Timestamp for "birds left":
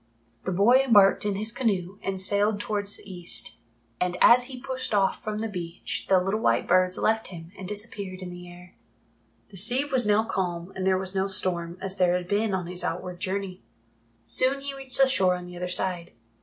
6.67-7.27